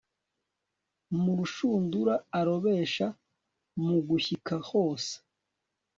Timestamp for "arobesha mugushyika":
2.39-4.55